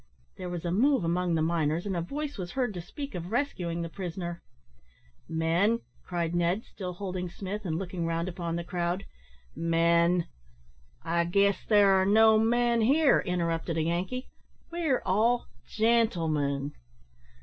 There 0.35 0.49
was 0.49 0.65
a 0.65 0.71
move 0.71 1.03
among 1.03 1.35
the 1.35 1.43
miners, 1.43 1.85
and 1.85 1.95
a 1.95 2.01
voice 2.01 2.35
was 2.35 2.53
heard 2.53 2.73
to 2.73 2.81
speak 2.81 3.13
of 3.13 3.31
rescuing 3.31 3.83
the 3.83 3.87
prisoner. 3.87 4.41
"Men," 5.29 5.81
cried 6.03 6.33
Ned, 6.33 6.63
still 6.65 6.93
holding 6.93 7.29
Smith, 7.29 7.65
and 7.65 7.77
looking 7.77 8.07
round 8.07 8.27
upon 8.27 8.55
the 8.55 8.63
crowd, 8.63 9.05
"men" 9.55 10.25
"I 11.19 11.25
guess 11.25 11.63
there 11.67 11.91
are 12.01 12.05
no 12.07 12.39
men 12.39 12.81
here," 12.81 13.19
interrupted 13.19 13.77
a 13.77 13.83
Yankee; 13.83 14.31
"we're 14.71 15.03
all 15.05 15.45
gentlemen." 15.67 16.73